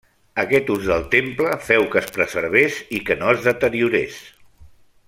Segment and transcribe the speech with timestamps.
[0.43, 4.21] Aquest ús del temple féu que es preservés i que no es deteriorés.